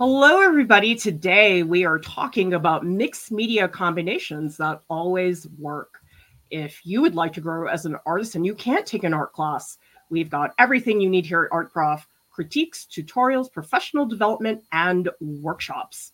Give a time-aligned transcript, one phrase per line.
[0.00, 0.94] Hello, everybody.
[0.94, 5.98] Today we are talking about mixed media combinations that always work.
[6.52, 9.32] If you would like to grow as an artist and you can't take an art
[9.32, 9.76] class,
[10.08, 16.12] we've got everything you need here at Art Prof critiques, tutorials, professional development, and workshops.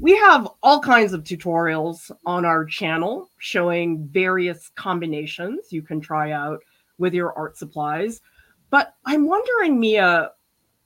[0.00, 6.32] We have all kinds of tutorials on our channel showing various combinations you can try
[6.32, 6.60] out
[6.96, 8.22] with your art supplies.
[8.70, 10.30] But I'm wondering, Mia,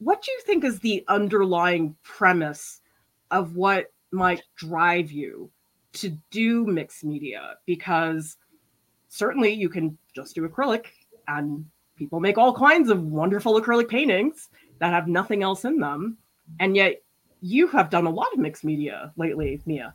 [0.03, 2.81] what do you think is the underlying premise
[3.31, 5.51] of what might drive you
[5.95, 7.57] to do mixed media?
[7.67, 8.37] Because
[9.09, 10.87] certainly you can just do acrylic,
[11.29, 11.65] and
[11.97, 16.19] people make all kinds of wonderful acrylic paintings that have nothing else in them.
[16.59, 17.03] And yet
[17.41, 19.95] you have done a lot of mixed media lately, Mia.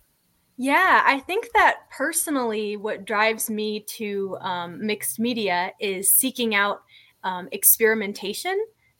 [0.57, 6.81] Yeah, I think that personally, what drives me to um, mixed media is seeking out
[7.23, 8.57] um, experimentation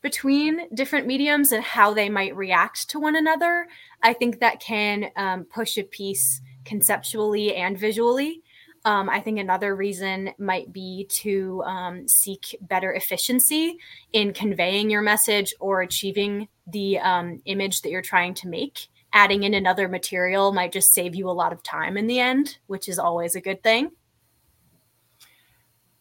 [0.08, 3.68] between different mediums and how they might react to one another.
[4.02, 8.42] I think that can um, push a piece conceptually and visually.
[8.86, 13.80] Um, I think another reason might be to um, seek better efficiency
[14.14, 18.88] in conveying your message or achieving the um, image that you're trying to make.
[19.12, 22.60] Adding in another material might just save you a lot of time in the end,
[22.68, 23.92] which is always a good thing.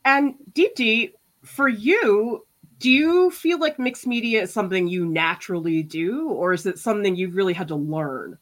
[0.04, 2.45] And Deepti, for you,
[2.78, 7.16] do you feel like mixed media is something you naturally do, or is it something
[7.16, 8.38] you've really had to learn?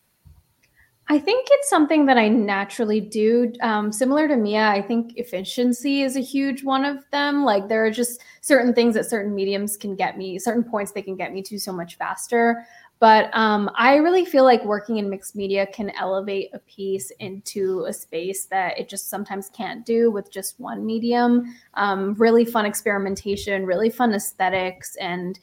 [1.08, 3.52] I think it's something that I naturally do.
[3.60, 7.44] Um, similar to Mia, I think efficiency is a huge one of them.
[7.44, 11.02] Like there are just certain things that certain mediums can get me, certain points they
[11.02, 12.66] can get me to so much faster.
[13.00, 17.84] But um, I really feel like working in mixed media can elevate a piece into
[17.86, 21.54] a space that it just sometimes can't do with just one medium.
[21.74, 25.38] Um, really fun experimentation, really fun aesthetics, and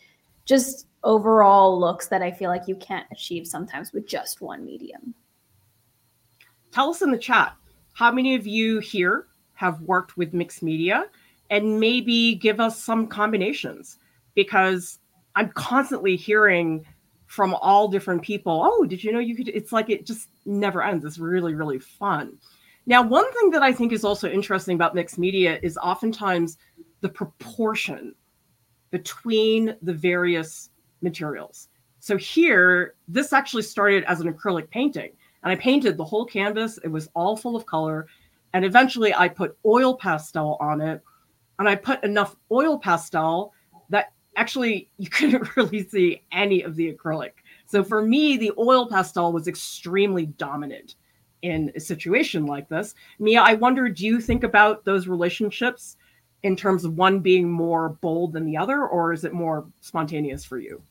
[0.45, 5.13] just overall looks that I feel like you can't achieve sometimes with just one medium.
[6.71, 7.53] Tell us in the chat
[7.93, 11.05] how many of you here have worked with mixed media
[11.49, 13.97] and maybe give us some combinations
[14.35, 14.99] because
[15.35, 16.85] I'm constantly hearing
[17.31, 18.61] from all different people.
[18.61, 19.47] Oh, did you know you could?
[19.47, 21.05] It's like it just never ends.
[21.05, 22.37] It's really, really fun.
[22.85, 26.57] Now, one thing that I think is also interesting about mixed media is oftentimes
[26.99, 28.13] the proportion
[28.89, 30.71] between the various
[31.01, 31.69] materials.
[32.01, 35.11] So here, this actually started as an acrylic painting,
[35.43, 36.79] and I painted the whole canvas.
[36.83, 38.07] It was all full of color.
[38.53, 41.01] And eventually I put oil pastel on it,
[41.59, 43.53] and I put enough oil pastel
[43.87, 47.31] that actually you couldn't really see any of the acrylic.
[47.65, 50.95] So for me, the oil pastel was extremely dominant
[51.41, 52.93] in a situation like this.
[53.19, 55.97] Mia, I wonder, do you think about those relationships
[56.43, 60.43] in terms of one being more bold than the other, or is it more spontaneous
[60.43, 60.81] for you?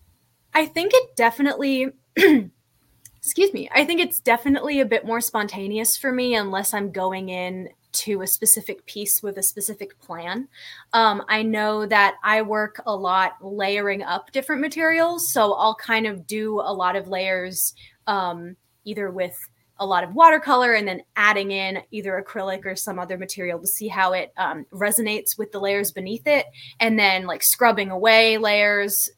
[0.54, 6.12] I think it definitely, excuse me, I think it's definitely a bit more spontaneous for
[6.12, 10.48] me unless I'm going in to a specific piece with a specific plan.
[10.92, 15.32] Um, I know that I work a lot layering up different materials.
[15.32, 17.74] So I'll kind of do a lot of layers
[18.06, 19.36] um, either with
[19.78, 23.66] a lot of watercolor and then adding in either acrylic or some other material to
[23.66, 26.44] see how it um, resonates with the layers beneath it.
[26.80, 29.08] And then like scrubbing away layers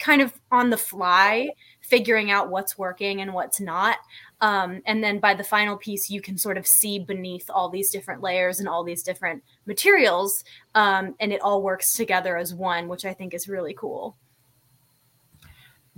[0.00, 1.50] kind of on the fly,
[1.80, 3.98] figuring out what's working and what's not.
[4.40, 7.90] Um, and then by the final piece, you can sort of see beneath all these
[7.90, 10.42] different layers and all these different materials.
[10.74, 14.16] Um, and it all works together as one, which I think is really cool.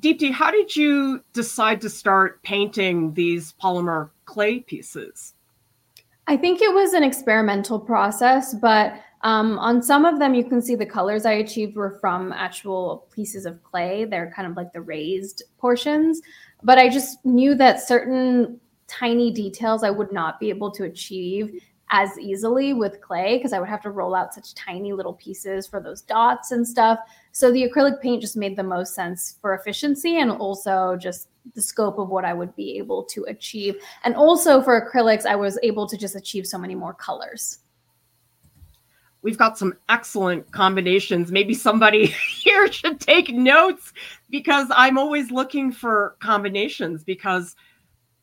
[0.00, 5.34] Deepti, how did you decide to start painting these polymer clay pieces?
[6.26, 10.60] I think it was an experimental process, but um, on some of them, you can
[10.60, 14.04] see the colors I achieved were from actual pieces of clay.
[14.04, 16.20] They're kind of like the raised portions
[16.62, 21.60] but I just knew that certain tiny details I would not be able to achieve
[21.90, 25.66] as easily with clay because I would have to roll out such tiny little pieces
[25.66, 26.98] for those dots and stuff.
[27.32, 31.60] So the acrylic paint just made the most sense for efficiency and also just the
[31.60, 33.76] scope of what I would be able to achieve.
[34.04, 37.58] And also for acrylics, I was able to just achieve so many more colors.
[39.22, 41.30] We've got some excellent combinations.
[41.30, 42.06] Maybe somebody
[42.42, 43.92] here should take notes
[44.30, 47.54] because I'm always looking for combinations because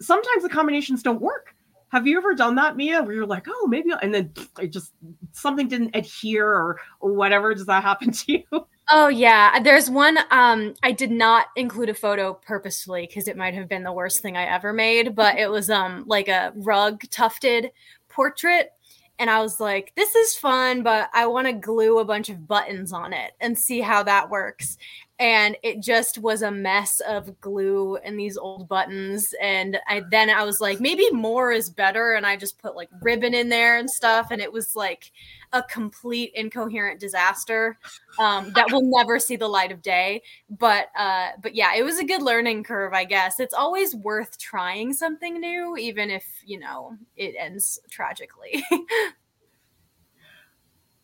[0.02, 1.56] sometimes the combinations don't work.
[1.92, 4.94] Have you ever done that, Mia, where you're like, oh, maybe, and then it just
[5.32, 7.54] something didn't adhere or, or whatever?
[7.56, 8.66] Does that happen to you?
[8.92, 10.18] Oh yeah, there's one.
[10.32, 14.20] Um, I did not include a photo purposefully because it might have been the worst
[14.20, 17.72] thing I ever made, but it was um like a rug tufted
[18.08, 18.72] portrait
[19.20, 22.48] and I was like, this is fun, but I want to glue a bunch of
[22.48, 24.78] buttons on it and see how that works.
[25.20, 29.36] And it just was a mess of glue and these old buttons.
[29.42, 32.14] And I then I was like maybe more is better.
[32.14, 35.12] And I just put like ribbon in there and stuff and it was like
[35.52, 37.78] a complete incoherent disaster
[38.18, 40.22] um, that will never see the light of day.
[40.50, 43.42] But uh, but yeah it was a good learning curve I guess.
[43.42, 48.64] It's always worth trying something new even if you know it ends tragically.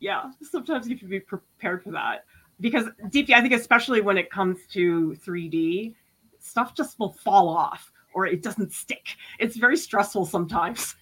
[0.01, 2.25] Yeah sometimes you have to be prepared for that
[2.59, 5.93] because Deepti, I think especially when it comes to 3D,
[6.39, 9.17] stuff just will fall off or it doesn't stick.
[9.39, 10.95] It's very stressful sometimes.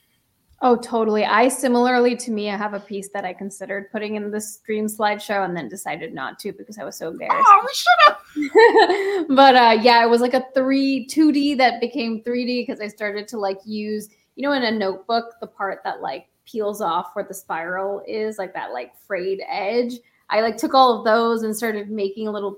[0.61, 1.25] Oh, totally.
[1.25, 4.87] I similarly to Mia, I have a piece that I considered putting in the stream
[4.87, 7.45] slideshow and then decided not to because I was so embarrassed.
[7.45, 9.27] Oh, we should have.
[9.35, 13.27] but uh, yeah, it was like a three 2D that became 3D because I started
[13.27, 17.25] to like use, you know, in a notebook, the part that like peels off where
[17.25, 19.95] the spiral is, like that like frayed edge.
[20.33, 22.57] I like took all of those and started making little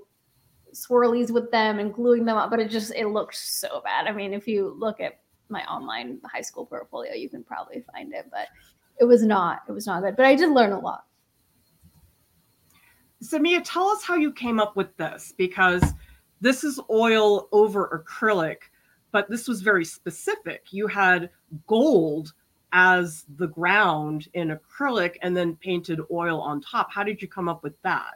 [0.73, 4.07] swirlies with them and gluing them up, but it just it looked so bad.
[4.07, 5.19] I mean, if you look at
[5.49, 8.47] my online high school portfolio, you can probably find it, but
[9.01, 10.15] it was not it was not good.
[10.15, 11.03] But I did learn a lot.
[13.19, 15.83] So Mia, tell us how you came up with this because
[16.39, 18.57] this is oil over acrylic,
[19.11, 20.67] but this was very specific.
[20.71, 21.29] You had
[21.67, 22.31] gold
[22.71, 26.91] as the ground in acrylic and then painted oil on top.
[26.91, 28.15] How did you come up with that?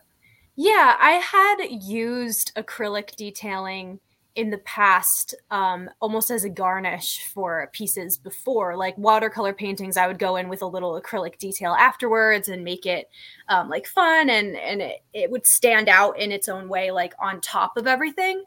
[0.56, 4.00] Yeah, I had used acrylic detailing
[4.36, 10.08] in the past um, almost as a garnish for pieces before like watercolor paintings i
[10.08, 13.10] would go in with a little acrylic detail afterwards and make it
[13.50, 17.14] um, like fun and and it, it, would stand out in its own way like
[17.20, 18.44] on top of everything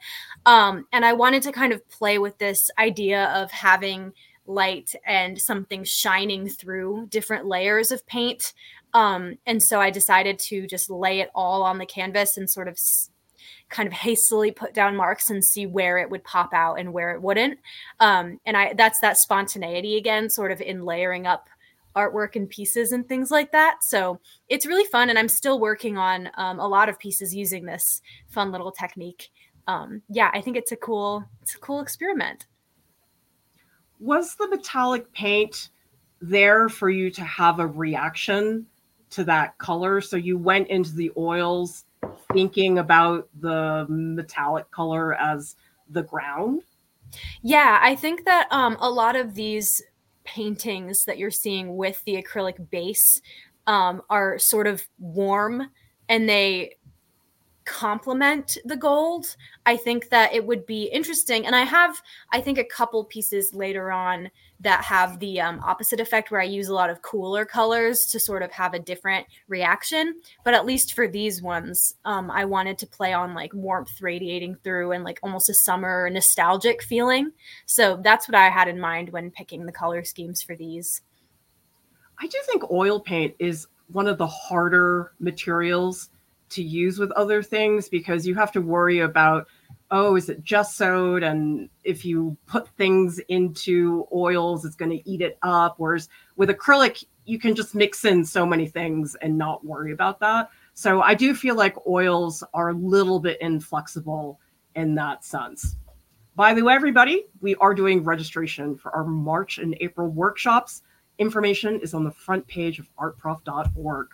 [0.46, 4.12] um, and i wanted to kind of play with this idea of having
[4.46, 8.52] light and something shining through different layers of paint.
[8.94, 12.68] Um, and so I decided to just lay it all on the canvas and sort
[12.68, 13.10] of s-
[13.68, 17.12] kind of hastily put down marks and see where it would pop out and where
[17.12, 17.58] it wouldn't.
[18.00, 21.48] Um, and I that's that spontaneity again, sort of in layering up
[21.96, 23.78] artwork and pieces and things like that.
[23.82, 27.64] So it's really fun, and I'm still working on um, a lot of pieces using
[27.64, 29.30] this fun little technique.
[29.66, 32.46] Um, yeah, I think it's a cool it's a cool experiment
[34.02, 35.70] was the metallic paint
[36.20, 38.66] there for you to have a reaction
[39.10, 40.00] to that color?
[40.00, 41.84] So you went into the oils
[42.32, 45.56] thinking about the metallic color as
[45.88, 46.62] the ground?
[47.42, 49.82] Yeah, I think that um, a lot of these
[50.24, 53.20] paintings that you're seeing with the acrylic base
[53.66, 55.70] um, are sort of warm
[56.08, 56.76] and they
[57.64, 59.36] complement the gold.
[59.66, 61.46] I think that it would be interesting.
[61.46, 62.00] And I have,
[62.32, 64.30] I think, a couple pieces later on
[64.60, 68.20] that have the um, opposite effect where I use a lot of cooler colors to
[68.20, 70.20] sort of have a different reaction.
[70.44, 74.56] But at least for these ones, um, I wanted to play on like warmth radiating
[74.62, 77.32] through and like almost a summer nostalgic feeling.
[77.66, 81.02] So that's what I had in mind when picking the color schemes for these.
[82.20, 86.10] I do think oil paint is one of the harder materials
[86.52, 89.46] to use with other things because you have to worry about
[89.90, 95.08] oh is it just gessoed and if you put things into oils it's going to
[95.08, 95.74] eat it up.
[95.78, 100.20] Whereas with acrylic you can just mix in so many things and not worry about
[100.20, 100.50] that.
[100.74, 104.40] So i do feel like oils are a little bit inflexible
[104.74, 105.76] in that sense.
[106.34, 110.82] By the way everybody we are doing registration for our march and april workshops.
[111.18, 114.08] Information is on the front page of artprof.org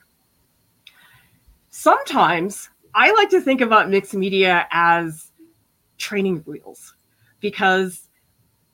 [1.78, 5.30] sometimes I like to think about mixed media as
[5.97, 6.94] training wheels
[7.38, 8.08] because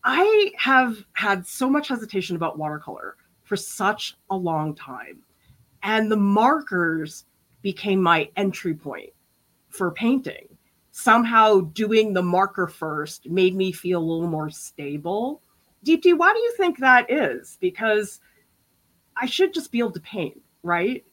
[0.05, 5.19] I have had so much hesitation about watercolor for such a long time.
[5.83, 7.27] And the markers
[7.61, 9.11] became my entry point
[9.69, 10.49] for painting.
[10.93, 15.43] Somehow doing the marker first made me feel a little more stable.
[15.85, 17.59] Deepti, why do you think that is?
[17.61, 18.21] Because
[19.15, 21.05] I should just be able to paint, right?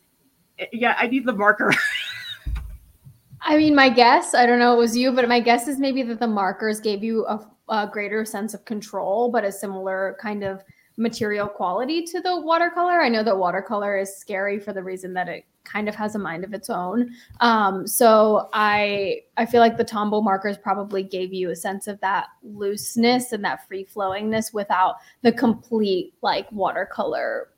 [0.72, 1.74] Yeah, I need the marker.
[3.41, 6.03] I mean, my guess, I don't know it was you, but my guess is maybe
[6.03, 7.39] that the markers gave you a,
[7.70, 10.63] a, greater sense of control, but a similar kind of
[10.98, 13.01] material quality to the watercolor.
[13.01, 16.20] I know that watercolor is scary for the reason that it kind of has a
[16.20, 17.12] mind of its own.
[17.39, 22.00] Um, so I I feel like the Tombow markers probably gave you a sense of
[22.01, 27.50] that looseness and that free flowingness without the complete like watercolor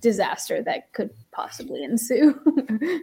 [0.00, 2.40] disaster that could possibly ensue.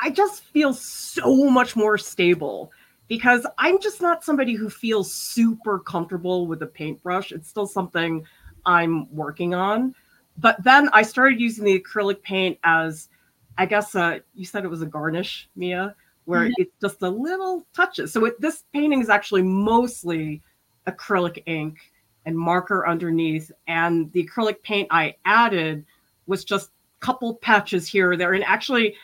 [0.00, 2.72] I just feel so much more stable
[3.08, 7.32] because I'm just not somebody who feels super comfortable with a paintbrush.
[7.32, 8.24] It's still something
[8.66, 9.94] I'm working on.
[10.36, 13.08] But then I started using the acrylic paint as,
[13.56, 15.94] I guess, uh, you said it was a garnish, Mia.
[16.24, 16.52] where mm-hmm.
[16.56, 18.12] it's just a little touches.
[18.12, 20.42] So it, this painting is actually mostly
[20.86, 21.78] acrylic ink
[22.26, 23.50] and marker underneath.
[23.66, 25.84] And the acrylic paint I added
[26.26, 28.32] was just a couple patches here or there.
[28.32, 28.94] And actually,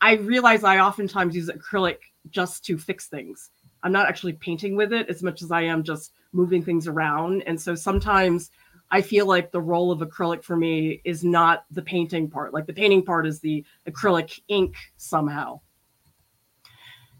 [0.00, 1.98] I realize I oftentimes use acrylic
[2.30, 3.50] just to fix things.
[3.82, 7.42] I'm not actually painting with it as much as I am just moving things around.
[7.46, 8.50] And so sometimes
[8.90, 12.54] I feel like the role of acrylic for me is not the painting part.
[12.54, 15.60] Like the painting part is the acrylic ink somehow.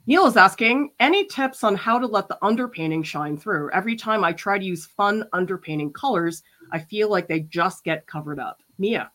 [0.09, 3.71] Neil is asking, any tips on how to let the underpainting shine through?
[3.73, 8.07] Every time I try to use fun underpainting colors, I feel like they just get
[8.07, 8.63] covered up.
[8.79, 9.11] Mia.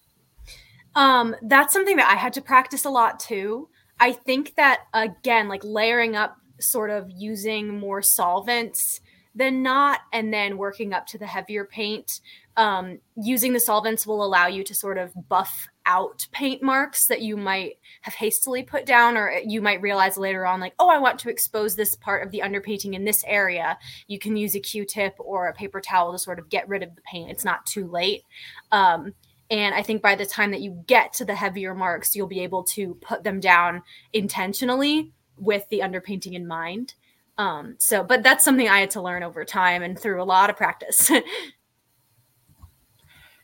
[0.94, 3.70] Um, that's something that I had to practice a lot too.
[4.00, 9.02] I think that again, like layering up sort of using more solvents
[9.36, 12.22] than not, and then working up to the heavier paint.
[12.56, 17.22] Um, using the solvents will allow you to sort of buff out paint marks that
[17.22, 20.98] you might have hastily put down or you might realize later on like oh i
[20.98, 23.78] want to expose this part of the underpainting in this area.
[24.08, 26.96] You can use a q-tip or a paper towel to sort of get rid of
[26.96, 27.32] the paint.
[27.32, 28.24] It's not too late.
[28.72, 29.14] Um,
[29.50, 32.40] and i think by the time that you get to the heavier marks you'll be
[32.42, 33.82] able to put them down
[34.14, 36.94] intentionally with the underpainting in mind
[37.38, 40.50] um, so but that's something i had to learn over time and through a lot
[40.50, 41.12] of practice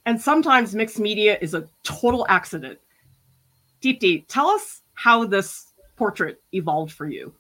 [0.10, 2.80] And sometimes mixed media is a total accident.
[3.80, 7.32] Deepti, tell us how this portrait evolved for you.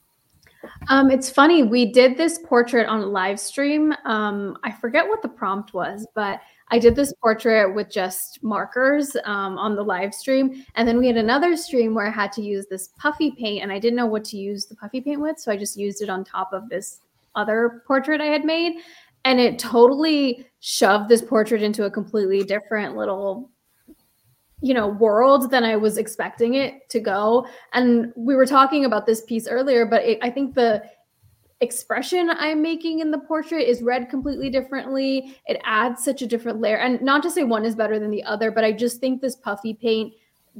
[0.87, 1.63] Um, it's funny.
[1.63, 3.91] We did this portrait on a live stream.
[4.05, 9.15] Um, I forget what the prompt was, but I did this portrait with just markers
[9.23, 10.63] um, on the live stream.
[10.75, 13.71] And then we had another stream where I had to use this puffy paint, and
[13.71, 15.39] I didn't know what to use the puffy paint with.
[15.39, 16.99] So I just used it on top of this
[17.35, 18.77] other portrait I had made
[19.25, 23.49] and it totally shoved this portrait into a completely different little
[24.61, 29.05] you know world than i was expecting it to go and we were talking about
[29.05, 30.83] this piece earlier but it, i think the
[31.61, 36.61] expression i'm making in the portrait is read completely differently it adds such a different
[36.61, 39.21] layer and not to say one is better than the other but i just think
[39.21, 40.13] this puffy paint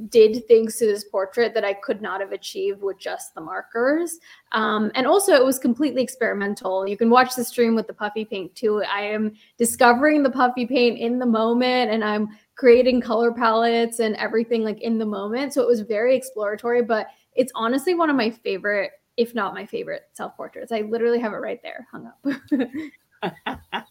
[0.08, 4.18] did things to this portrait that I could not have achieved with just the markers.
[4.52, 6.88] Um, and also, it was completely experimental.
[6.88, 8.82] You can watch the stream with the puffy paint too.
[8.82, 14.16] I am discovering the puffy paint in the moment and I'm creating color palettes and
[14.16, 15.52] everything like in the moment.
[15.52, 19.66] So it was very exploratory, but it's honestly one of my favorite, if not my
[19.66, 20.72] favorite, self portraits.
[20.72, 23.34] I literally have it right there hung up.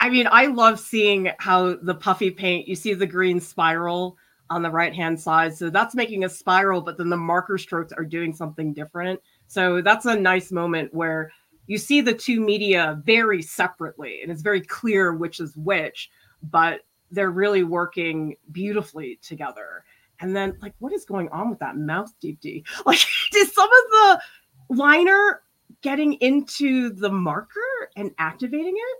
[0.00, 4.16] I mean, I love seeing how the puffy paint, you see the green spiral
[4.50, 5.56] on the right hand side.
[5.56, 9.20] So that's making a spiral, but then the marker strokes are doing something different.
[9.48, 11.32] So that's a nice moment where
[11.66, 16.08] you see the two media very separately and it's very clear which is which,
[16.50, 19.84] but they're really working beautifully together.
[20.22, 22.64] And then, like, what is going on with that mouth, Deepti?
[22.86, 23.00] Like,
[23.34, 24.20] is some of the
[24.76, 25.42] liner
[25.82, 27.60] getting into the marker
[27.96, 28.98] and activating it?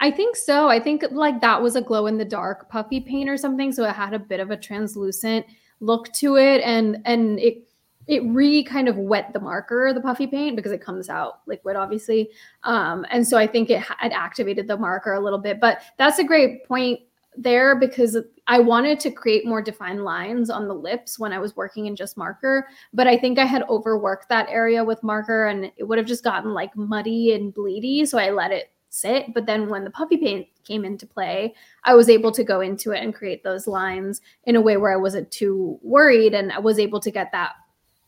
[0.00, 0.68] I think so.
[0.68, 3.70] I think like that was a glow in the dark puffy paint or something.
[3.70, 5.46] So it had a bit of a translucent
[5.80, 6.60] look to it.
[6.62, 7.68] And and it
[8.08, 11.76] it re kind of wet the marker, the puffy paint, because it comes out liquid,
[11.76, 12.30] obviously.
[12.64, 15.60] Um, and so I think it had activated the marker a little bit.
[15.60, 17.00] But that's a great point
[17.36, 21.56] there because I wanted to create more defined lines on the lips when I was
[21.56, 22.68] working in just marker.
[22.92, 26.24] But I think I had overworked that area with marker and it would have just
[26.24, 28.06] gotten like muddy and bleedy.
[28.06, 29.32] So I let it sit.
[29.32, 32.92] But then when the puffy paint came into play, I was able to go into
[32.92, 36.58] it and create those lines in a way where I wasn't too worried and I
[36.58, 37.52] was able to get that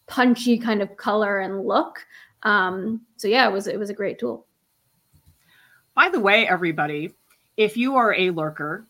[0.06, 2.06] punchy kind of color and look.
[2.42, 4.46] Um, so yeah, it was it was a great tool.
[5.94, 7.14] By the way, everybody,
[7.56, 8.84] if you are a lurker,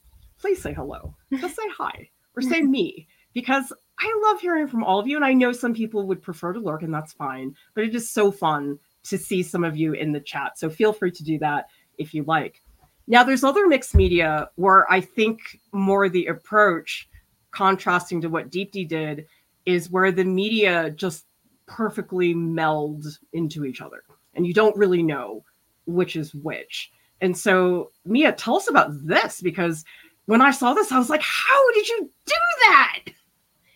[0.45, 1.15] please say hello.
[1.33, 5.17] Just say hi or say me because I love hearing from all of you.
[5.17, 7.55] And I know some people would prefer to lurk, and that's fine.
[7.75, 10.59] But it is so fun to see some of you in the chat.
[10.59, 12.61] So feel free to do that if you like.
[13.07, 15.41] Now, there's other mixed media where I think
[15.73, 17.09] more the approach,
[17.51, 19.25] contrasting to what Deepti did,
[19.65, 21.25] is where the media just
[21.67, 24.03] perfectly meld into each other,
[24.35, 25.43] and you don't really know
[25.87, 26.91] which is which.
[27.21, 29.85] And so, Mia, tell us about this because
[30.27, 32.35] when I saw this, I was like, "How did you do
[32.69, 33.01] that?"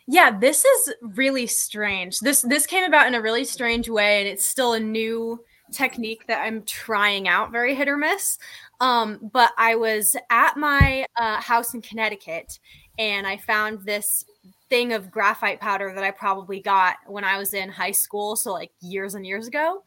[0.06, 2.20] Yeah, this is really strange.
[2.20, 5.40] This this came about in a really strange way, and it's still a new
[5.72, 8.38] technique that I'm trying out, very hit or miss.
[8.80, 12.58] Um, but I was at my uh, house in Connecticut
[12.98, 14.24] and I found this
[14.68, 18.52] thing of graphite powder that I probably got when I was in high school, so
[18.52, 19.82] like years and years ago.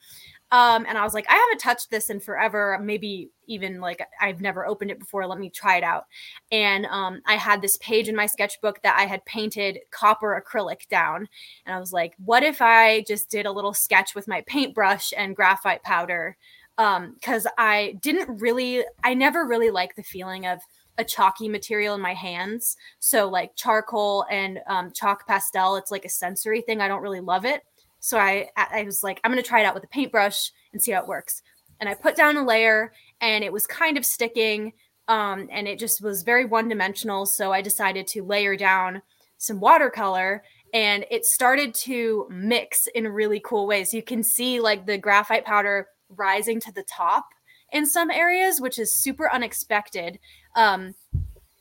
[0.51, 2.77] Um, and I was like, I haven't touched this in forever.
[2.81, 5.25] Maybe even like I've never opened it before.
[5.25, 6.05] Let me try it out.
[6.51, 10.88] And um, I had this page in my sketchbook that I had painted copper acrylic
[10.89, 11.27] down.
[11.65, 15.13] And I was like, what if I just did a little sketch with my paintbrush
[15.15, 16.38] and graphite powder?
[16.77, 20.60] Because um, I didn't really, I never really liked the feeling of
[20.98, 22.75] a chalky material in my hands.
[23.00, 26.81] So like charcoal and um, chalk pastel, it's like a sensory thing.
[26.81, 27.63] I don't really love it.
[28.01, 30.91] So I I was like, I'm gonna try it out with a paintbrush and see
[30.91, 31.41] how it works.
[31.79, 32.91] And I put down a layer,
[33.22, 34.74] and it was kind of sticking,
[35.08, 37.25] um, and it just was very one dimensional.
[37.25, 39.01] So I decided to layer down
[39.38, 40.43] some watercolor,
[40.74, 43.93] and it started to mix in really cool ways.
[43.93, 47.25] You can see like the graphite powder rising to the top
[47.72, 50.20] in some areas, which is super unexpected.
[50.55, 50.93] Um,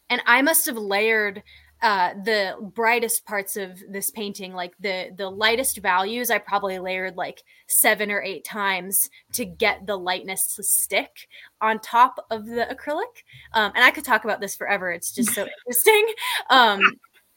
[0.09, 1.43] and I must have layered
[1.83, 7.17] uh, the brightest parts of this painting, like the the lightest values, I probably layered
[7.17, 11.29] like seven or eight times to get the lightness to stick
[11.61, 13.25] on top of the acrylic.
[13.55, 14.91] Um, and I could talk about this forever.
[14.91, 16.07] It's just so interesting.
[16.51, 16.81] Um,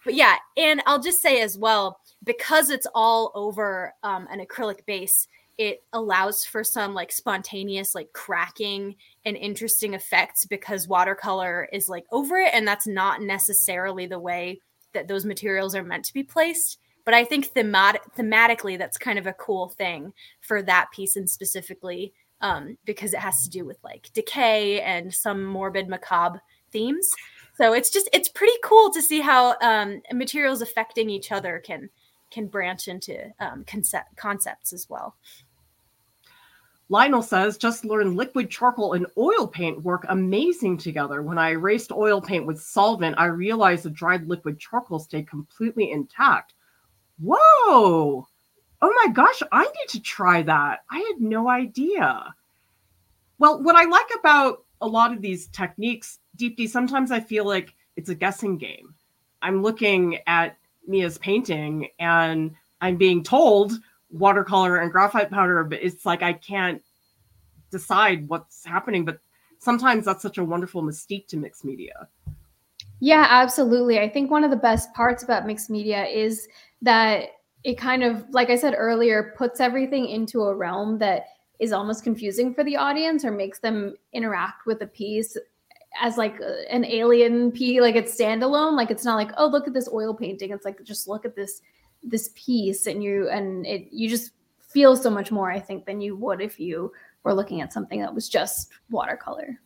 [0.03, 4.85] but yeah, and I'll just say as well, because it's all over um, an acrylic
[4.85, 11.89] base, it allows for some like spontaneous like cracking and interesting effects because watercolor is
[11.89, 14.59] like over it and that's not necessarily the way
[14.93, 19.19] that those materials are meant to be placed but i think themat- thematically that's kind
[19.19, 23.65] of a cool thing for that piece and specifically um, because it has to do
[23.65, 27.09] with like decay and some morbid macabre themes
[27.55, 31.89] so it's just it's pretty cool to see how um, materials affecting each other can
[32.33, 35.15] can branch into um, concept concepts as well.
[36.93, 41.23] Lionel says, just learned liquid charcoal and oil paint work amazing together.
[41.23, 45.89] When I erased oil paint with solvent, I realized the dried liquid charcoal stayed completely
[45.89, 46.53] intact.
[47.19, 48.27] Whoa!
[48.79, 50.81] Oh my gosh, I need to try that.
[50.91, 52.35] I had no idea.
[53.39, 57.73] Well, what I like about a lot of these techniques, Deepti, sometimes I feel like
[57.95, 58.93] it's a guessing game.
[59.41, 63.79] I'm looking at Mia's painting and I'm being told
[64.13, 66.81] watercolor and graphite powder, but it's like I can't
[67.71, 69.03] decide what's happening.
[69.03, 69.19] But
[69.59, 72.07] sometimes that's such a wonderful mystique to mixed media.
[72.99, 73.99] Yeah, absolutely.
[73.99, 76.47] I think one of the best parts about mixed media is
[76.81, 77.29] that
[77.63, 81.25] it kind of, like I said earlier, puts everything into a realm that
[81.59, 85.37] is almost confusing for the audience or makes them interact with a piece
[86.01, 88.75] as like an alien piece, like it's standalone.
[88.75, 90.51] Like it's not like, oh, look at this oil painting.
[90.51, 91.61] It's like just look at this
[92.03, 96.01] this piece and you and it you just feel so much more i think than
[96.01, 96.91] you would if you
[97.23, 99.59] were looking at something that was just watercolor.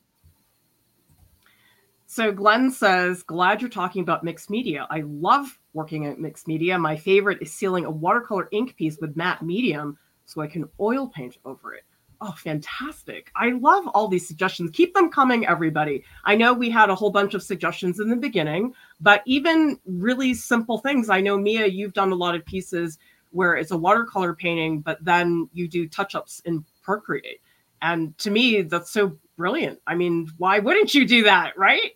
[2.06, 4.88] So glenn says glad you're talking about mixed media.
[4.89, 6.78] I love working at mixed media.
[6.80, 11.08] My favorite is sealing a watercolor ink piece with matte medium so i can oil
[11.08, 11.84] paint over it
[12.20, 13.32] Oh, fantastic.
[13.36, 14.72] I love all these suggestions.
[14.72, 16.04] Keep them coming, everybody.
[16.26, 20.34] I know we had a whole bunch of suggestions in the beginning, but even really
[20.34, 21.10] simple things.
[21.10, 22.98] I know, Mia, you've done a lot of pieces
[23.32, 27.40] where it's a watercolor painting, but then you do touch ups in Procreate.
[27.84, 29.80] And to me, that's so brilliant.
[29.86, 31.96] I mean, why wouldn't you do that, right?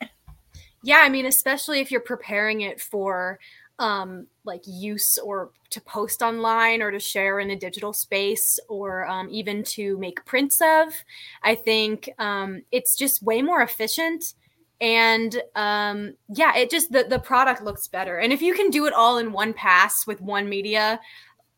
[0.84, 3.40] Yeah, I mean, especially if you're preparing it for
[3.82, 9.08] um, like use or to post online or to share in a digital space or
[9.08, 10.94] um, even to make prints of.
[11.42, 14.36] I think um, it's just way more efficient.
[14.80, 18.20] And um, yeah, it just the, the product looks better.
[18.20, 21.00] And if you can do it all in one pass with one media,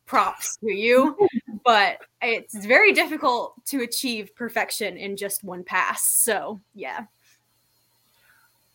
[0.06, 1.18] props to you.
[1.66, 6.08] but it's very difficult to achieve perfection in just one pass.
[6.08, 7.06] So yeah.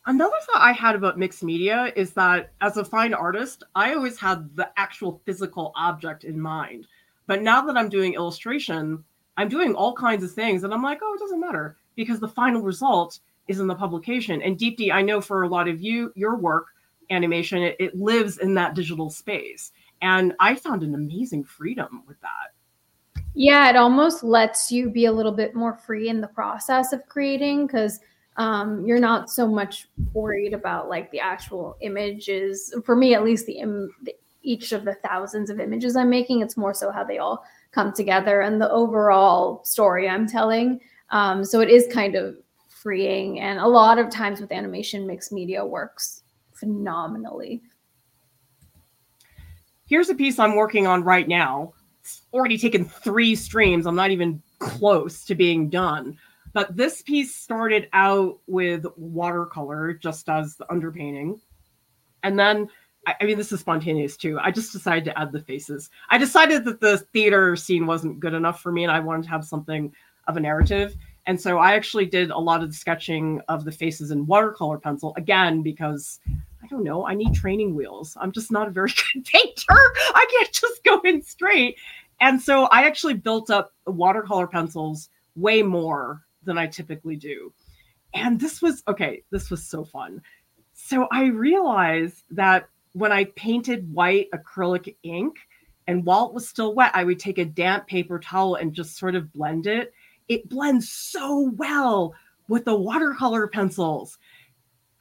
[0.05, 4.17] Another thought I had about mixed media is that as a fine artist, I always
[4.17, 6.87] had the actual physical object in mind.
[7.27, 9.03] But now that I'm doing illustration,
[9.37, 10.63] I'm doing all kinds of things.
[10.63, 14.41] And I'm like, oh, it doesn't matter because the final result is in the publication.
[14.41, 16.67] And Deepti, I know for a lot of you, your work,
[17.11, 19.71] animation, it, it lives in that digital space.
[20.01, 23.23] And I found an amazing freedom with that.
[23.33, 27.07] Yeah, it almost lets you be a little bit more free in the process of
[27.07, 27.99] creating because
[28.39, 32.73] um, you're not so much worried about like the actual images.
[32.85, 36.41] For me, at least, the, Im- the each of the thousands of images I'm making.
[36.41, 40.79] It's more so how they all come together and the overall story I'm telling.
[41.09, 42.37] Um, so it is kind of
[42.69, 46.23] freeing, and a lot of times with animation, mixed media works
[46.53, 47.61] phenomenally.
[49.85, 51.73] Here's a piece I'm working on right now.
[51.99, 53.85] It's already taken three streams.
[53.85, 56.17] I'm not even close to being done.
[56.53, 61.39] But this piece started out with watercolor, just as the underpainting.
[62.23, 62.69] And then
[63.07, 64.37] I mean, this is spontaneous too.
[64.41, 65.89] I just decided to add the faces.
[66.09, 69.29] I decided that the theater scene wasn't good enough for me, and I wanted to
[69.29, 69.93] have something
[70.27, 70.95] of a narrative.
[71.25, 74.79] And so I actually did a lot of the sketching of the faces in watercolor
[74.79, 76.19] pencil again because
[76.63, 78.17] I don't know, I need training wheels.
[78.19, 79.65] I'm just not a very good painter.
[79.69, 81.77] I can't just go in straight.
[82.19, 87.53] And so I actually built up watercolor pencils way more than I typically do.
[88.13, 90.21] And this was okay, this was so fun.
[90.73, 95.37] So I realized that when I painted white acrylic ink,
[95.87, 98.97] and while it was still wet, I would take a damp paper towel and just
[98.97, 99.93] sort of blend it.
[100.27, 102.15] It blends so well
[102.47, 104.17] with the watercolor pencils.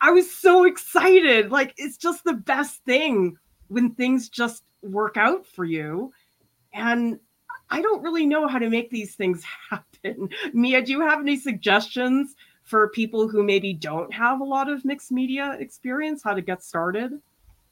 [0.00, 1.50] I was so excited.
[1.50, 3.36] Like, it's just the best thing
[3.68, 6.12] when things just work out for you.
[6.72, 7.18] And
[7.70, 10.28] I don't really know how to make these things happen.
[10.52, 14.84] Mia, do you have any suggestions for people who maybe don't have a lot of
[14.84, 17.20] mixed media experience, how to get started?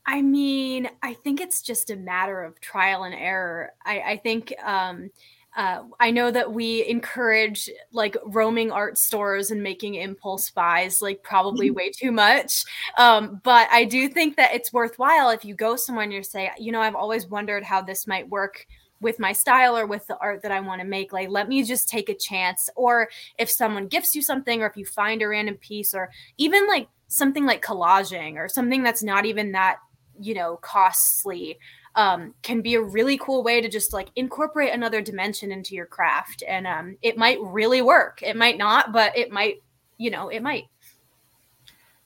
[0.06, 3.72] I mean, I think it's just a matter of trial and error.
[3.84, 5.10] I, I think um,
[5.56, 11.22] uh, I know that we encourage like roaming art stores and making impulse buys, like
[11.22, 11.76] probably mm-hmm.
[11.76, 12.52] way too much.
[12.98, 16.50] Um, but I do think that it's worthwhile if you go somewhere and you say,
[16.58, 18.66] you know, I've always wondered how this might work
[19.00, 21.12] with my style or with the art that I want to make.
[21.12, 22.68] Like, let me just take a chance.
[22.76, 26.66] Or if someone gifts you something, or if you find a random piece, or even
[26.66, 29.78] like something like collaging or something that's not even that
[30.20, 31.58] you know costly
[31.94, 35.86] um, can be a really cool way to just like incorporate another dimension into your
[35.86, 39.62] craft and um, it might really work it might not but it might
[39.98, 40.64] you know it might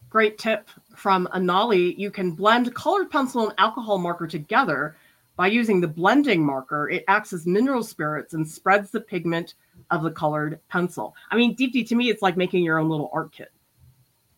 [0.09, 4.97] great tip from anali you can blend colored pencil and alcohol marker together
[5.41, 9.55] by using the blending marker it acts as mineral spirits and spreads the pigment
[9.91, 13.09] of the colored pencil i mean Deepti to me it's like making your own little
[13.15, 13.51] art kit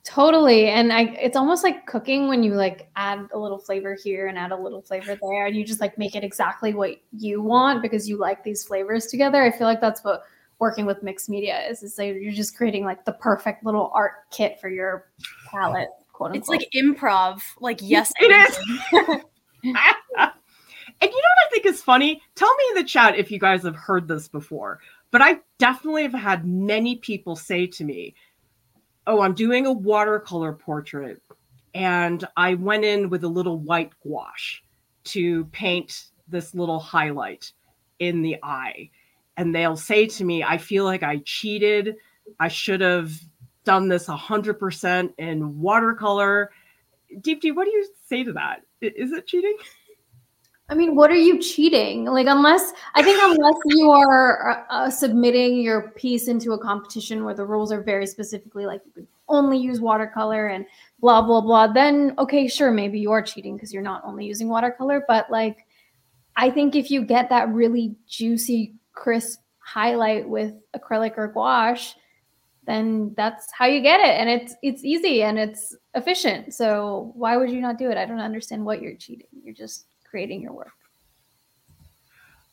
[0.05, 0.69] Totally.
[0.69, 4.37] And I it's almost like cooking when you like add a little flavor here and
[4.37, 7.83] add a little flavor there and you just like make it exactly what you want
[7.83, 9.41] because you like these flavors together.
[9.41, 10.25] I feel like that's what
[10.59, 14.29] working with mixed media is is like you're just creating like the perfect little art
[14.33, 15.09] kit for your
[15.49, 16.37] palette, quote unquote.
[16.37, 17.41] It's like improv.
[17.61, 19.23] Like yes, it is.
[21.03, 22.23] and you know what I think is funny?
[22.37, 24.79] Tell me in the chat if you guys have heard this before.
[25.11, 28.15] But I definitely have had many people say to me,
[29.09, 31.21] oh, I'm doing a watercolor portrait.
[31.75, 34.62] And I went in with a little white gouache
[35.05, 37.51] to paint this little highlight
[37.99, 38.88] in the eye.
[39.37, 41.97] And they'll say to me, I feel like I cheated.
[42.38, 43.11] I should have
[43.65, 46.53] done this 100% in watercolor.
[47.19, 48.62] Deepti, what do you say to that?
[48.81, 49.57] Is it cheating?
[50.68, 52.07] I mean, what are you cheating?
[52.07, 57.25] Like, unless I think unless you are uh, uh, submitting your piece into a competition
[57.25, 60.64] where the rules are very specifically like you can only use watercolor and
[61.01, 64.48] blah blah blah, then okay, sure, maybe you are cheating because you're not only using
[64.48, 65.05] watercolor.
[65.07, 65.66] But like,
[66.37, 71.94] I think if you get that really juicy, crisp highlight with acrylic or gouache,
[72.66, 76.55] then that's how you get it, and it's it's easy and it's efficient.
[76.55, 77.98] So why would you not do it?
[77.98, 79.27] I don't understand what you're cheating.
[79.42, 80.72] You're just creating your work.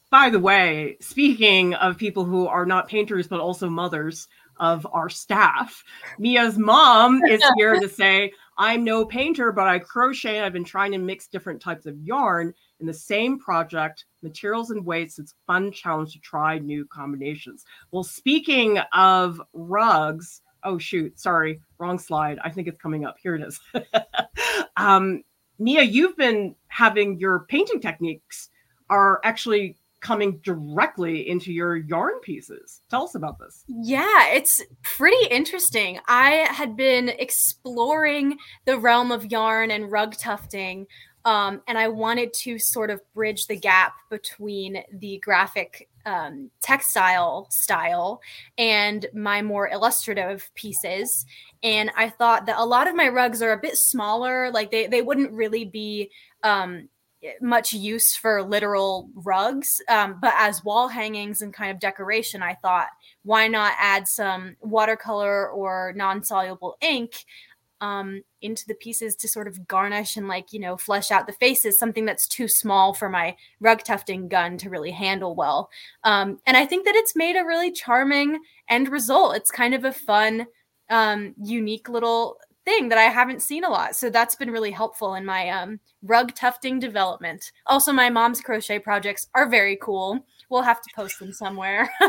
[0.10, 5.10] By the way, speaking of people who are not painters but also mothers of our
[5.10, 5.84] staff,
[6.18, 10.40] Mia's mom is here to say, I'm no painter, but I crochet.
[10.40, 14.86] I've been trying to mix different types of yarn in the same project, materials and
[14.86, 15.20] weights.
[15.20, 17.66] It's fun challenge to try new combinations.
[17.92, 22.40] Well, speaking of rugs, oh shoot, sorry, wrong slide.
[22.42, 23.18] I think it's coming up.
[23.22, 23.60] Here it is.
[24.78, 25.24] um,
[25.60, 28.50] Mia, you've been having your painting techniques
[28.90, 32.82] are actually coming directly into your yarn pieces.
[32.90, 33.66] Tell us about this.
[33.68, 36.00] Yeah, it's pretty interesting.
[36.08, 40.88] I had been exploring the realm of yarn and rug tufting.
[41.26, 47.48] Um, and I wanted to sort of bridge the gap between the graphic um, textile
[47.52, 48.22] style
[48.58, 51.26] and my more illustrative pieces.
[51.62, 54.88] And I thought that a lot of my rugs are a bit smaller, like they,
[54.88, 56.10] they wouldn't really be
[56.44, 56.90] um,
[57.42, 59.82] much use for literal rugs.
[59.90, 62.88] Um, but as wall hangings and kind of decoration, I thought,
[63.24, 67.26] why not add some watercolor or non soluble ink
[67.82, 71.34] um, into the pieces to sort of garnish and like you know flesh out the
[71.34, 75.70] faces something that's too small for my rug tufting gun to really handle well
[76.04, 79.86] um, and i think that it's made a really charming end result it's kind of
[79.86, 80.46] a fun
[80.90, 82.38] um, unique little
[82.70, 85.80] thing that i haven't seen a lot so that's been really helpful in my um,
[86.04, 91.18] rug tufting development also my mom's crochet projects are very cool we'll have to post
[91.20, 91.90] them somewhere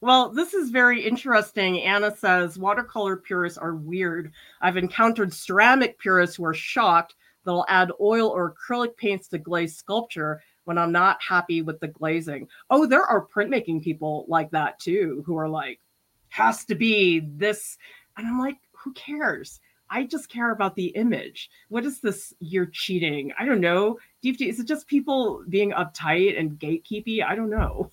[0.00, 1.80] Well, this is very interesting.
[1.80, 4.32] Anna says watercolor purists are weird.
[4.60, 9.38] I've encountered ceramic purists who are shocked that they'll add oil or acrylic paints to
[9.38, 12.46] glaze sculpture when I'm not happy with the glazing.
[12.68, 15.80] Oh, there are printmaking people like that too, who are like,
[16.28, 17.76] has to be this.
[18.16, 19.60] And I'm like, who cares?
[19.90, 21.50] I just care about the image.
[21.68, 22.34] What is this?
[22.40, 23.32] You're cheating.
[23.38, 23.98] I don't know.
[24.22, 27.24] Deep, is it just people being uptight and gatekeepy?
[27.24, 27.90] I don't know.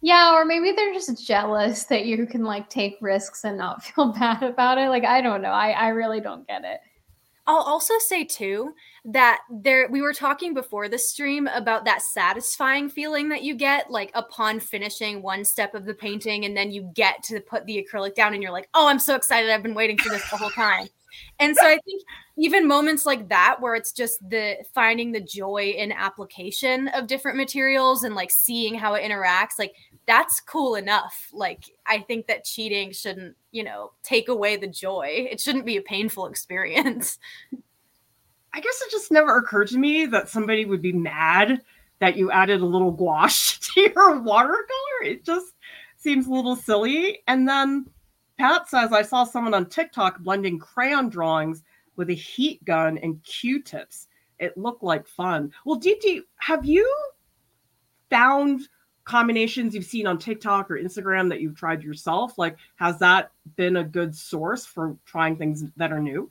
[0.00, 4.12] Yeah, or maybe they're just jealous that you can like take risks and not feel
[4.12, 4.88] bad about it.
[4.88, 5.50] Like I don't know.
[5.50, 6.80] I I really don't get it.
[7.46, 8.74] I'll also say too
[9.06, 13.90] that there we were talking before the stream about that satisfying feeling that you get
[13.90, 17.84] like upon finishing one step of the painting and then you get to put the
[17.84, 19.50] acrylic down and you're like, "Oh, I'm so excited.
[19.50, 20.88] I've been waiting for this the whole time."
[21.38, 22.02] and so I think
[22.36, 27.36] even moments like that where it's just the finding the joy in application of different
[27.36, 29.74] materials and like seeing how it interacts, like
[30.06, 31.28] that's cool enough.
[31.32, 35.26] Like I think that cheating shouldn't, you know, take away the joy.
[35.30, 37.18] It shouldn't be a painful experience.
[38.54, 41.60] I guess it just never occurred to me that somebody would be mad
[41.98, 45.02] that you added a little gouache to your watercolor.
[45.02, 45.54] It just
[45.96, 47.18] seems a little silly.
[47.26, 47.86] And then
[48.38, 51.64] Pat says, I saw someone on TikTok blending crayon drawings
[51.96, 54.06] with a heat gun and Q-tips.
[54.38, 55.50] It looked like fun.
[55.64, 56.88] Well, Deep, have you
[58.08, 58.68] found
[59.02, 62.38] combinations you've seen on TikTok or Instagram that you've tried yourself?
[62.38, 66.30] Like, has that been a good source for trying things that are new?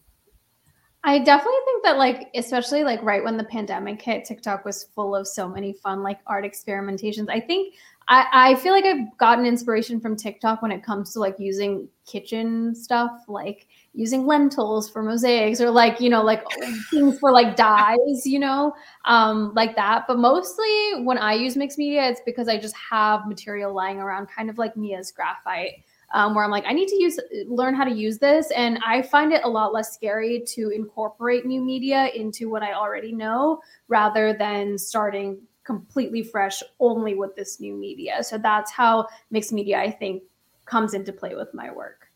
[1.05, 5.15] I definitely think that, like, especially like right when the pandemic hit, TikTok was full
[5.15, 7.29] of so many fun, like, art experimentations.
[7.29, 7.75] I think
[8.07, 11.87] I, I feel like I've gotten inspiration from TikTok when it comes to like using
[12.05, 16.43] kitchen stuff, like using lentils for mosaics or like, you know, like
[16.89, 18.73] things for like dyes, you know,
[19.05, 20.03] um, like that.
[20.07, 24.27] But mostly when I use mixed media, it's because I just have material lying around,
[24.27, 25.83] kind of like Mia's graphite.
[26.15, 29.01] Um, where I'm like, I need to use learn how to use this, and I
[29.01, 33.61] find it a lot less scary to incorporate new media into what I already know,
[33.87, 38.23] rather than starting completely fresh only with this new media.
[38.23, 40.23] So that's how mixed media, I think,
[40.65, 42.07] comes into play with my work.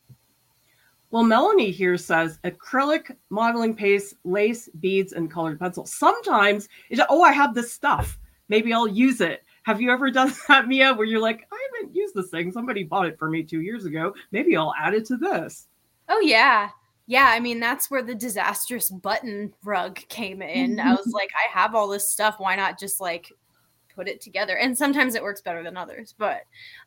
[1.09, 5.93] Well, Melanie here says acrylic, modeling paste, lace, beads, and colored pencils.
[5.93, 8.19] Sometimes it's, oh, I have this stuff.
[8.49, 9.43] Maybe I'll use it.
[9.63, 12.51] Have you ever done that, Mia, where you're like, I haven't used this thing.
[12.51, 14.13] Somebody bought it for me two years ago.
[14.31, 15.67] Maybe I'll add it to this.
[16.09, 16.69] Oh, yeah.
[17.09, 20.79] Yeah, I mean that's where the disastrous button rug came in.
[20.79, 22.35] I was like, I have all this stuff.
[22.37, 23.31] Why not just like
[23.95, 24.57] put it together?
[24.57, 26.41] And sometimes it works better than others, but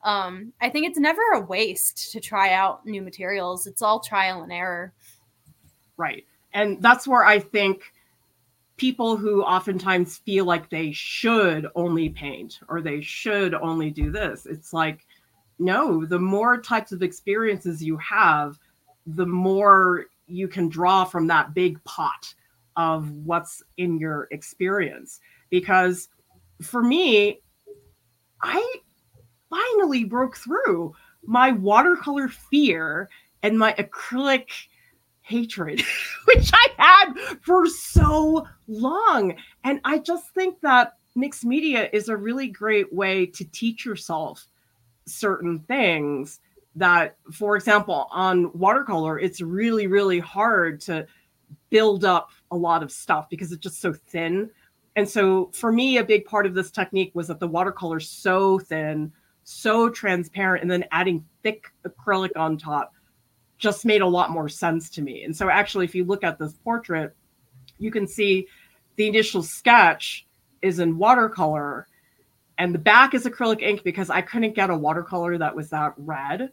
[0.05, 3.67] um, I think it's never a waste to try out new materials.
[3.67, 4.93] It's all trial and error.
[5.97, 7.83] Right, and that's where I think
[8.81, 14.47] people who oftentimes feel like they should only paint or they should only do this.
[14.47, 15.07] It's like,
[15.59, 18.59] no, the more types of experiences you have,
[19.07, 22.35] the more you can draw from that big pot
[22.77, 25.21] of what's in your experience.
[25.51, 26.09] Because
[26.63, 27.43] for me,
[28.41, 28.77] I
[29.51, 30.95] finally broke through
[31.27, 33.11] my watercolor fear
[33.43, 34.47] and my acrylic
[35.31, 35.81] hatred,
[36.27, 39.37] which I had for so long.
[39.65, 44.47] And I just think that mixed media is a really great way to teach yourself
[45.07, 46.41] certain things
[46.77, 51.05] that for example on watercolor it's really really hard to
[51.69, 54.49] build up a lot of stuff because it's just so thin
[54.95, 58.57] and so for me a big part of this technique was that the watercolor's so
[58.57, 59.11] thin
[59.43, 62.95] so transparent and then adding thick acrylic on top
[63.61, 66.39] just made a lot more sense to me and so actually if you look at
[66.39, 67.15] this portrait
[67.79, 68.47] you can see
[68.97, 70.27] the initial sketch
[70.63, 71.87] is in watercolor
[72.61, 75.95] and the back is acrylic ink because I couldn't get a watercolor that was that
[75.97, 76.51] red.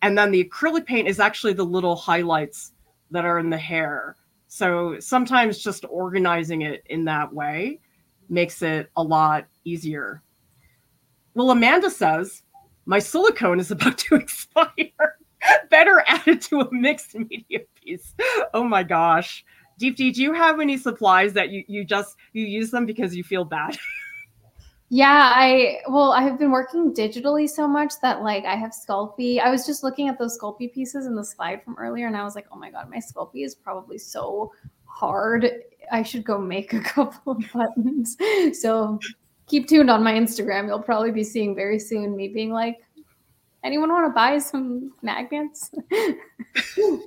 [0.00, 2.72] And then the acrylic paint is actually the little highlights
[3.10, 4.16] that are in the hair.
[4.48, 7.80] So sometimes just organizing it in that way
[8.30, 10.22] makes it a lot easier.
[11.34, 12.42] Well, Amanda says,
[12.86, 15.18] my silicone is about to expire.
[15.70, 18.14] Better added to a mixed media piece.
[18.54, 19.44] Oh my gosh.
[19.78, 23.24] Deep do you have any supplies that you, you just you use them because you
[23.24, 23.78] feel bad?
[24.92, 29.40] Yeah, I well, I have been working digitally so much that like I have Sculpey.
[29.40, 32.24] I was just looking at those Sculpey pieces in the slide from earlier, and I
[32.24, 34.52] was like, oh my god, my Sculpey is probably so
[34.86, 35.48] hard.
[35.92, 38.16] I should go make a couple of buttons.
[38.60, 38.98] So
[39.46, 40.66] keep tuned on my Instagram.
[40.66, 42.78] You'll probably be seeing very soon me being like,
[43.64, 45.70] anyone want to buy some magnets?
[45.92, 46.98] I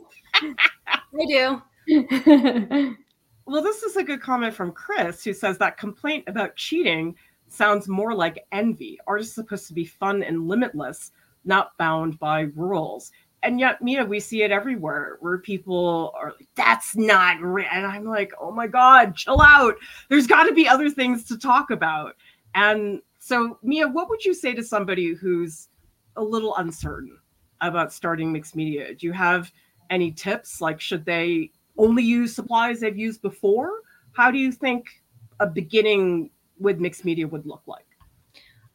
[1.28, 1.62] do.
[3.46, 7.16] well, this is a good comment from Chris, who says that complaint about cheating
[7.48, 9.00] sounds more like envy.
[9.08, 11.12] Art is supposed to be fun and limitless.
[11.46, 13.12] not bound by rules.
[13.44, 17.68] And yet, Mia, we see it everywhere where people are like, that's not real.
[17.70, 19.76] And I'm like, oh my God, chill out.
[20.08, 22.16] There's got to be other things to talk about.
[22.56, 25.68] And so, Mia, what would you say to somebody who's
[26.16, 27.18] a little uncertain
[27.62, 28.94] about starting mixed media?
[28.94, 29.52] Do you have
[29.90, 30.62] any tips?
[30.62, 33.82] Like, should they only use supplies they've used before?
[34.14, 34.86] How do you think
[35.40, 37.86] a beginning with mixed media would look like?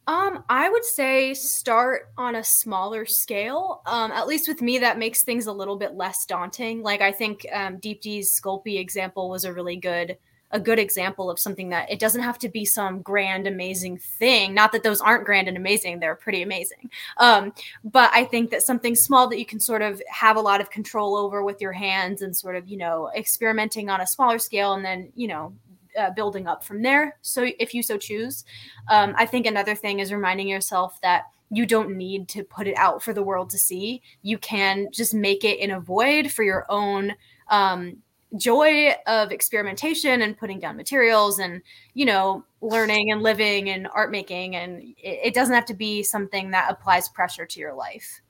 [0.07, 3.83] Um, I would say start on a smaller scale.
[3.85, 6.81] Um, at least with me, that makes things a little bit less daunting.
[6.81, 10.17] Like I think um, Deepti's Sculpey example was a really good
[10.51, 14.53] a good example of something that it doesn't have to be some grand amazing thing
[14.53, 18.61] not that those aren't grand and amazing they're pretty amazing um, but i think that
[18.61, 21.73] something small that you can sort of have a lot of control over with your
[21.73, 25.53] hands and sort of you know experimenting on a smaller scale and then you know
[25.97, 27.17] uh, building up from there.
[27.21, 28.45] So if you so choose,
[28.89, 32.77] um, I think another thing is reminding yourself that you don't need to put it
[32.77, 34.01] out for the world to see.
[34.21, 37.15] You can just make it in a void for your own
[37.49, 37.97] um,
[38.37, 41.61] joy of experimentation and putting down materials and
[41.93, 46.03] you know learning and living and art making and it, it doesn't have to be
[46.03, 48.21] something that applies pressure to your life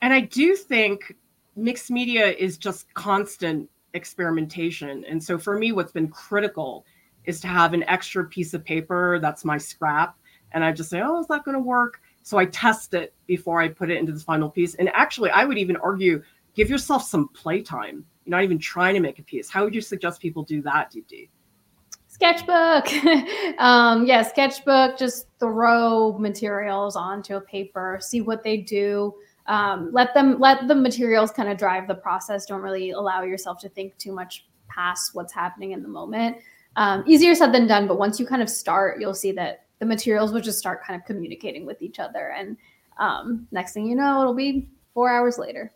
[0.00, 1.16] and i do think
[1.56, 5.04] mixed media is just constant experimentation.
[5.08, 6.84] And so for me, what's been critical
[7.24, 10.16] is to have an extra piece of paper that's my scrap.
[10.52, 12.00] And I just say, oh, is that going to work?
[12.22, 14.74] So I test it before I put it into the final piece.
[14.74, 16.22] And actually, I would even argue
[16.54, 18.04] give yourself some playtime.
[18.24, 19.50] You're not even trying to make a piece.
[19.50, 21.28] How would you suggest people do that, DD?
[22.08, 22.88] Sketchbook.
[23.58, 29.14] um, yeah, sketchbook, just throw materials onto a paper, see what they do
[29.46, 33.58] um, let them let the materials kind of drive the process don't really allow yourself
[33.60, 36.38] to think too much past what's happening in the moment
[36.76, 39.86] um, easier said than done but once you kind of start you'll see that the
[39.86, 42.56] materials will just start kind of communicating with each other and
[42.98, 45.72] um, next thing you know it'll be four hours later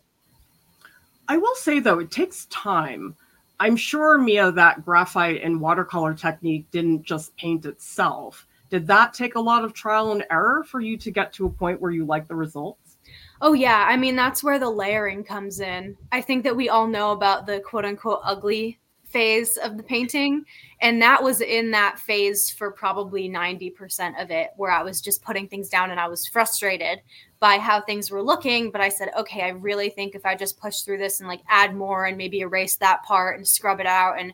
[1.29, 3.15] i will say though it takes time.
[3.61, 8.47] I'm sure mia that graphite and watercolor technique didn't just paint itself.
[8.69, 11.49] Did that take a lot of trial and error for you to get to a
[11.49, 12.97] point where you like the results?
[13.41, 15.97] Oh yeah, I mean that's where the layering comes in.
[16.11, 18.79] I think that we all know about the quote unquote ugly
[19.09, 20.45] phase of the painting
[20.81, 25.23] and that was in that phase for probably 90% of it where I was just
[25.23, 26.99] putting things down and I was frustrated
[27.39, 30.59] by how things were looking, but I said, "Okay, I really think if I just
[30.59, 33.85] push through this and like add more and maybe erase that part and scrub it
[33.85, 34.33] out and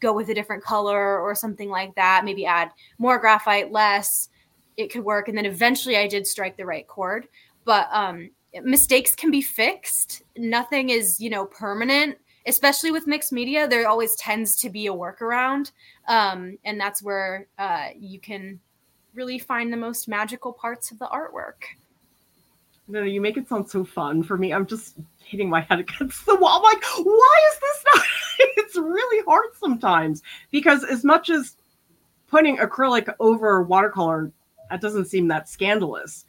[0.00, 4.28] go with a different color or something like that, maybe add more graphite, less,
[4.76, 7.28] it could work." And then eventually I did strike the right chord.
[7.64, 8.30] But um
[8.62, 10.22] mistakes can be fixed.
[10.36, 12.16] Nothing is, you know, permanent.
[12.46, 15.72] Especially with mixed media, there always tends to be a workaround,
[16.08, 18.60] um, and that's where uh, you can
[19.14, 21.64] really find the most magical parts of the artwork.
[22.86, 24.52] No, you make it sound so fun for me.
[24.52, 26.58] I'm just hitting my head against the wall.
[26.58, 28.04] I'm like, why is this not?
[28.58, 31.56] it's really hard sometimes because as much as
[32.28, 34.32] putting acrylic over watercolor,
[34.70, 36.26] that doesn't seem that scandalous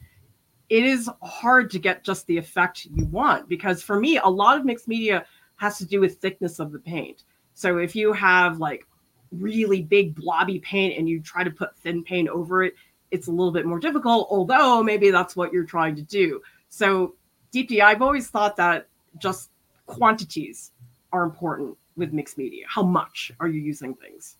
[0.69, 4.57] it is hard to get just the effect you want because for me a lot
[4.57, 5.25] of mixed media
[5.57, 7.23] has to do with thickness of the paint.
[7.53, 8.85] So if you have like
[9.31, 12.73] really big blobby paint and you try to put thin paint over it
[13.11, 16.41] it's a little bit more difficult although maybe that's what you're trying to do.
[16.69, 17.15] So
[17.51, 18.87] deep i've always thought that
[19.17, 19.49] just
[19.85, 20.71] quantities
[21.11, 22.65] are important with mixed media.
[22.67, 24.35] How much are you using things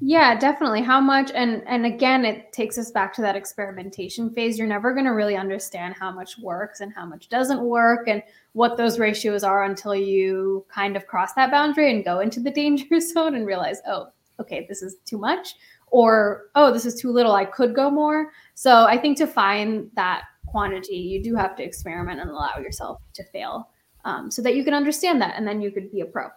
[0.00, 0.82] yeah, definitely.
[0.82, 4.58] How much and and again it takes us back to that experimentation phase.
[4.58, 8.22] You're never going to really understand how much works and how much doesn't work and
[8.52, 12.50] what those ratios are until you kind of cross that boundary and go into the
[12.62, 14.08] danger zone and realize, "Oh,
[14.40, 15.54] okay, this is too much."
[15.88, 17.34] Or, "Oh, this is too little.
[17.34, 21.64] I could go more." So, I think to find that quantity, you do have to
[21.64, 23.70] experiment and allow yourself to fail
[24.04, 26.28] um, so that you can understand that and then you could be a pro.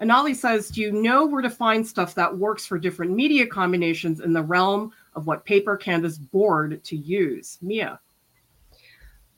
[0.00, 4.20] Anali says, Do you know where to find stuff that works for different media combinations
[4.20, 7.58] in the realm of what paper, canvas, board to use?
[7.60, 8.00] Mia.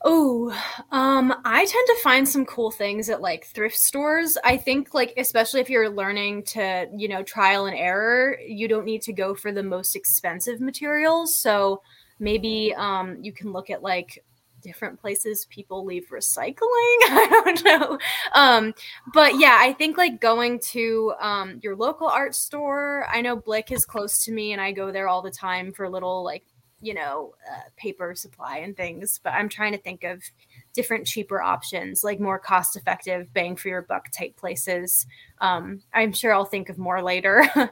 [0.05, 0.51] Oh,
[0.90, 4.37] um, I tend to find some cool things at like thrift stores.
[4.42, 8.85] I think like especially if you're learning to, you know, trial and error, you don't
[8.85, 11.38] need to go for the most expensive materials.
[11.38, 11.83] So
[12.18, 14.25] maybe um you can look at like
[14.62, 16.57] different places people leave recycling.
[16.61, 17.98] I don't know.
[18.35, 18.75] Um,
[19.12, 23.06] but yeah, I think like going to um, your local art store.
[23.13, 25.88] I know Blick is close to me, and I go there all the time for
[25.88, 26.44] little like
[26.81, 29.21] you know uh, paper supply and things.
[29.23, 30.23] But I'm trying to think of
[30.75, 35.06] different cheaper options, like more cost effective, bang for your buck type places.
[35.40, 37.44] Um, I'm sure I'll think of more later.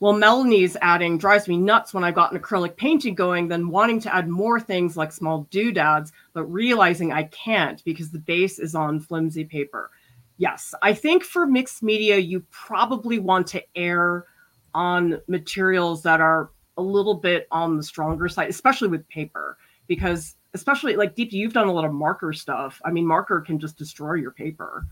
[0.00, 4.00] Well, Melanie's adding drives me nuts when I've got an acrylic painting going, then wanting
[4.00, 8.76] to add more things like small doodads, but realizing I can't because the base is
[8.76, 9.90] on flimsy paper.
[10.36, 14.26] Yes, I think for mixed media, you probably want to err
[14.72, 20.36] on materials that are a little bit on the stronger side, especially with paper, because
[20.54, 22.80] especially like Deep, you've done a lot of marker stuff.
[22.84, 24.86] I mean, marker can just destroy your paper.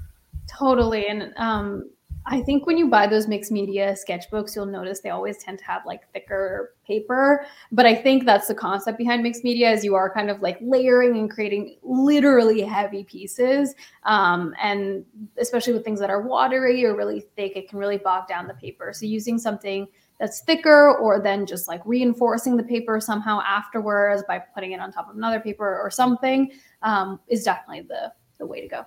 [0.48, 1.06] Totally.
[1.06, 1.90] And um,
[2.28, 5.64] I think when you buy those mixed media sketchbooks, you'll notice they always tend to
[5.64, 7.46] have like thicker paper.
[7.70, 10.58] But I think that's the concept behind mixed media is you are kind of like
[10.60, 13.76] layering and creating literally heavy pieces.
[14.02, 15.04] Um, and
[15.38, 18.54] especially with things that are watery or really thick, it can really bog down the
[18.54, 18.92] paper.
[18.92, 19.86] So using something
[20.18, 24.90] that's thicker or then just like reinforcing the paper somehow afterwards by putting it on
[24.90, 26.50] top of another paper or something
[26.82, 28.84] um, is definitely the, the way to go.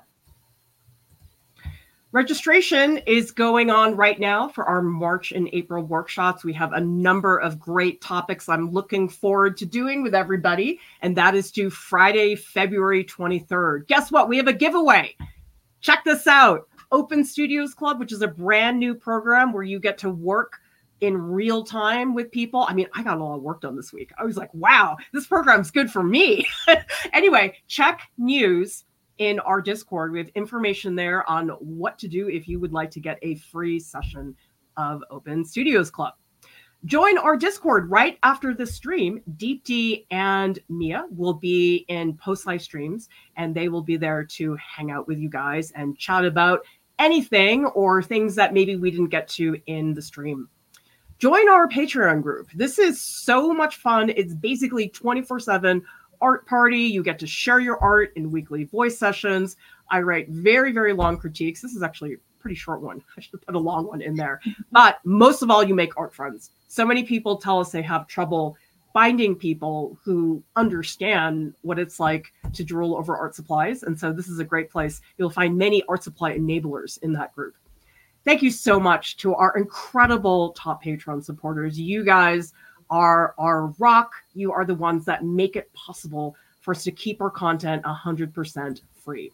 [2.11, 6.43] Registration is going on right now for our March and April workshops.
[6.43, 11.15] We have a number of great topics I'm looking forward to doing with everybody, and
[11.17, 13.85] that is due Friday, February 23rd.
[13.85, 14.27] Guess what?
[14.27, 15.15] We have a giveaway.
[15.81, 19.99] Check this out Open Studios Club, which is a brand new program where you get
[19.99, 20.57] to work
[21.01, 22.65] in real time with people.
[22.67, 24.11] I mean, I got a lot of work done this week.
[24.17, 26.47] I was like, wow, this program's good for me.
[27.13, 28.85] anyway, check news
[29.19, 30.11] in our Discord.
[30.11, 33.35] We have information there on what to do if you would like to get a
[33.35, 34.35] free session
[34.77, 36.13] of Open Studios Club.
[36.85, 39.21] Join our Discord right after the stream.
[39.35, 44.55] Deepti and Mia will be in post live streams and they will be there to
[44.55, 46.61] hang out with you guys and chat about
[46.97, 50.47] anything or things that maybe we didn't get to in the stream.
[51.17, 52.49] Join our Patreon group.
[52.55, 54.09] This is so much fun.
[54.15, 55.83] It's basically 24 7
[56.21, 56.81] art party.
[56.81, 59.57] You get to share your art in weekly voice sessions.
[59.91, 61.61] I write very, very long critiques.
[61.61, 63.01] This is actually a pretty short one.
[63.17, 64.41] I should put a long one in there.
[64.71, 66.51] But most of all, you make art friends.
[66.67, 68.55] So many people tell us they have trouble
[68.93, 73.83] finding people who understand what it's like to drool over art supplies.
[73.83, 75.01] And so this is a great place.
[75.17, 77.55] You'll find many art supply enablers in that group.
[78.25, 81.79] Thank you so much to our incredible top Patreon supporters.
[81.79, 82.53] You guys
[82.89, 84.11] are our rock.
[84.33, 88.81] You are the ones that make it possible for us to keep our content 100%
[89.03, 89.31] free.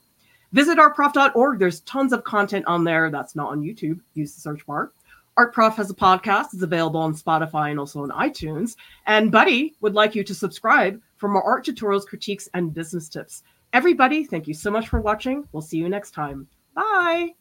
[0.51, 1.59] Visit artprof.org.
[1.59, 3.99] There's tons of content on there that's not on YouTube.
[4.13, 4.91] Use the search bar.
[5.37, 6.53] ArtProf has a podcast.
[6.53, 8.77] It's available on Spotify and also on iTunes.
[9.05, 13.43] And Buddy would like you to subscribe for more art tutorials, critiques, and business tips.
[13.73, 15.45] Everybody, thank you so much for watching.
[15.51, 16.47] We'll see you next time.
[16.73, 17.35] Bye.